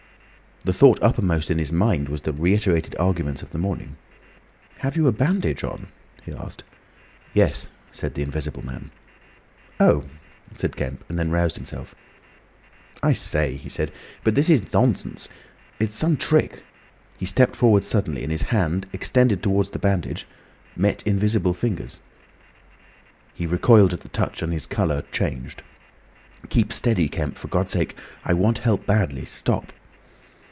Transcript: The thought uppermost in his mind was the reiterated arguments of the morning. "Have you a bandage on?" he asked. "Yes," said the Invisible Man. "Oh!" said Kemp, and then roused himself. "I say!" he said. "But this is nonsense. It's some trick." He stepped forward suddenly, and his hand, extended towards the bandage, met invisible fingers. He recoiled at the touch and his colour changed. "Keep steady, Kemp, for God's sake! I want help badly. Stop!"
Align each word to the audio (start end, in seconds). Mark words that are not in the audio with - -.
The 0.63 0.73
thought 0.73 1.01
uppermost 1.01 1.49
in 1.49 1.57
his 1.57 1.71
mind 1.73 2.07
was 2.07 2.21
the 2.21 2.31
reiterated 2.33 2.95
arguments 2.99 3.41
of 3.41 3.49
the 3.49 3.57
morning. 3.57 3.95
"Have 4.77 4.95
you 4.95 5.07
a 5.07 5.11
bandage 5.11 5.63
on?" 5.63 5.87
he 6.21 6.31
asked. 6.33 6.63
"Yes," 7.33 7.67
said 7.89 8.13
the 8.13 8.21
Invisible 8.21 8.63
Man. 8.63 8.91
"Oh!" 9.79 10.03
said 10.55 10.75
Kemp, 10.75 11.03
and 11.09 11.17
then 11.17 11.31
roused 11.31 11.55
himself. 11.55 11.95
"I 13.01 13.11
say!" 13.11 13.55
he 13.55 13.69
said. 13.69 13.91
"But 14.23 14.35
this 14.35 14.51
is 14.51 14.71
nonsense. 14.71 15.27
It's 15.79 15.95
some 15.95 16.15
trick." 16.15 16.61
He 17.17 17.25
stepped 17.25 17.55
forward 17.55 17.83
suddenly, 17.83 18.21
and 18.21 18.31
his 18.31 18.43
hand, 18.43 18.85
extended 18.93 19.41
towards 19.41 19.71
the 19.71 19.79
bandage, 19.79 20.27
met 20.75 21.01
invisible 21.07 21.55
fingers. 21.55 22.01
He 23.33 23.47
recoiled 23.47 23.93
at 23.93 24.01
the 24.01 24.09
touch 24.09 24.43
and 24.43 24.53
his 24.53 24.67
colour 24.67 25.01
changed. 25.11 25.63
"Keep 26.49 26.71
steady, 26.71 27.09
Kemp, 27.09 27.35
for 27.35 27.47
God's 27.47 27.71
sake! 27.71 27.97
I 28.23 28.35
want 28.35 28.59
help 28.59 28.85
badly. 28.85 29.25
Stop!" 29.25 29.73